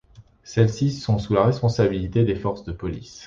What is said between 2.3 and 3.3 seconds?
forces de police.